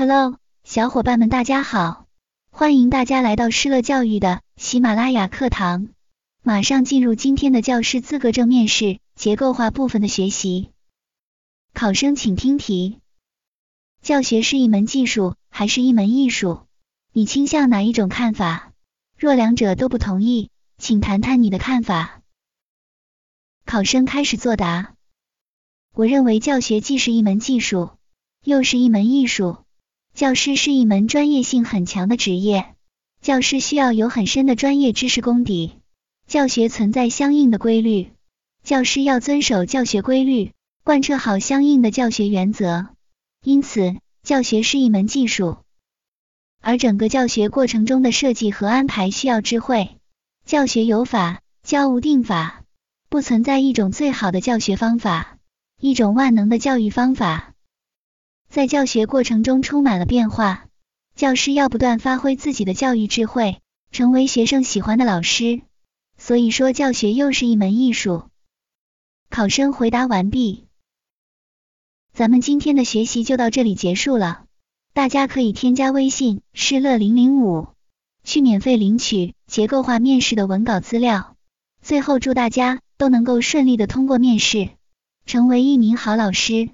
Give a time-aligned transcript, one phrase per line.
[0.00, 2.06] Hello，小伙伴们，大家好！
[2.50, 5.88] 欢迎大家来到施乐教育的喜马拉雅课堂。
[6.42, 10.70] 马上进入今天的教师资格证面试结构化部分的学习。
[11.74, 12.98] 考生请听题：
[14.00, 16.62] 教学是一门技术还是一门艺术？
[17.12, 18.72] 你倾向哪一种看法？
[19.18, 20.48] 若两者都不同意，
[20.78, 22.22] 请谈谈你的看法。
[23.66, 24.94] 考生开始作答。
[25.92, 27.90] 我认为教学既是一门技术，
[28.42, 29.58] 又是一门艺术。
[30.14, 32.74] 教师是一门专业性很强的职业，
[33.22, 35.78] 教师需要有很深的专业知识功底，
[36.26, 38.10] 教学存在相应的规律，
[38.62, 40.52] 教师要遵守教学规律，
[40.84, 42.88] 贯彻好相应的教学原则。
[43.42, 45.58] 因此，教学是一门技术，
[46.60, 49.96] 而整个教学过程中的设计和安排需要智慧。
[50.44, 52.64] 教学有法，教无定法，
[53.08, 55.38] 不存在一种最好的教学方法，
[55.80, 57.49] 一种万能的教育方法。
[58.50, 60.66] 在教学过程中充满了变化，
[61.14, 63.60] 教师要不断发挥自己的教育智慧，
[63.92, 65.62] 成为学生喜欢的老师。
[66.18, 68.24] 所以说，教学又是一门艺术。
[69.30, 70.66] 考生回答完毕，
[72.12, 74.42] 咱们今天的学习就到这里结束了。
[74.92, 77.68] 大家可以添加微信施乐零零五，
[78.24, 81.36] 去免费领取结构化面试的文稿资料。
[81.82, 84.70] 最后，祝大家都能够顺利的通过面试，
[85.24, 86.70] 成为一名好老师。